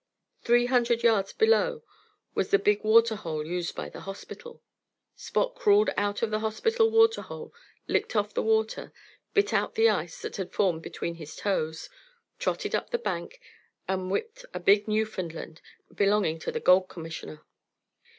[0.41, 1.83] Three hundred yards below
[2.33, 4.63] was the big water hole used by the hospital.
[5.15, 7.53] Spot crawled out of the hospital water hole,
[7.87, 8.91] licked off the water,
[9.35, 11.87] bit out the ice that had formed between his toes,
[12.39, 13.39] trotted up the bank,
[13.87, 15.61] and whipped a big Newfoundland
[15.93, 17.43] belonging to the Gold Commissioner.